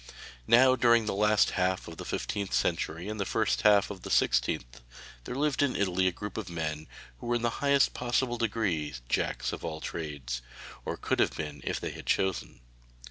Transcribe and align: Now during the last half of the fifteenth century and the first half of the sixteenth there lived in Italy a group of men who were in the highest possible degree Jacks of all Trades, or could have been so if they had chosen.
Now 0.47 0.75
during 0.75 1.05
the 1.05 1.13
last 1.13 1.51
half 1.51 1.87
of 1.87 1.97
the 1.97 2.05
fifteenth 2.05 2.55
century 2.55 3.07
and 3.07 3.19
the 3.19 3.23
first 3.23 3.61
half 3.61 3.91
of 3.91 4.01
the 4.01 4.09
sixteenth 4.09 4.81
there 5.25 5.35
lived 5.35 5.61
in 5.61 5.75
Italy 5.75 6.07
a 6.07 6.11
group 6.11 6.37
of 6.37 6.49
men 6.49 6.87
who 7.19 7.27
were 7.27 7.35
in 7.35 7.43
the 7.43 7.51
highest 7.61 7.93
possible 7.93 8.39
degree 8.39 8.95
Jacks 9.09 9.53
of 9.53 9.63
all 9.63 9.79
Trades, 9.79 10.41
or 10.85 10.97
could 10.97 11.19
have 11.19 11.37
been 11.37 11.57
so 11.61 11.67
if 11.67 11.79
they 11.79 11.91
had 11.91 12.07
chosen. 12.07 12.61